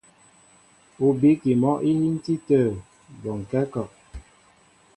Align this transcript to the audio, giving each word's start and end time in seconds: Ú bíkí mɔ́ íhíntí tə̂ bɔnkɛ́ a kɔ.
Ú 1.05 1.07
bíkí 1.19 1.51
mɔ́ 1.61 1.73
íhíntí 1.89 2.33
tə̂ 2.47 2.61
bɔnkɛ́ 3.21 3.61
a 3.65 3.69
kɔ. 3.73 3.83